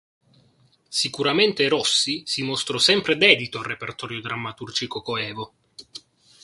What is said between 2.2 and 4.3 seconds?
si mostrò sempre dedito al repertorio